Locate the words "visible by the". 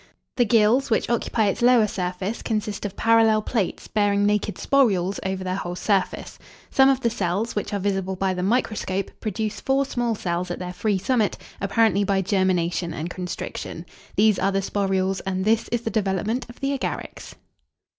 7.79-8.41